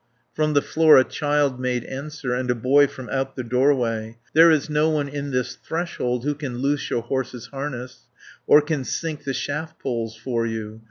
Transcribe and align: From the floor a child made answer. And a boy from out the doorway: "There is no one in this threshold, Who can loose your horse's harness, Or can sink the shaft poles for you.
From 0.33 0.53
the 0.53 0.63
floor 0.63 0.97
a 0.97 1.03
child 1.03 1.59
made 1.59 1.83
answer. 1.83 2.33
And 2.33 2.49
a 2.49 2.55
boy 2.55 2.87
from 2.87 3.07
out 3.09 3.35
the 3.35 3.43
doorway: 3.43 4.17
"There 4.33 4.49
is 4.49 4.67
no 4.67 4.89
one 4.89 5.07
in 5.07 5.29
this 5.29 5.53
threshold, 5.63 6.23
Who 6.25 6.33
can 6.33 6.57
loose 6.57 6.89
your 6.89 7.03
horse's 7.03 7.45
harness, 7.45 8.07
Or 8.47 8.61
can 8.63 8.83
sink 8.83 9.25
the 9.25 9.33
shaft 9.35 9.77
poles 9.77 10.15
for 10.17 10.47
you. 10.47 10.79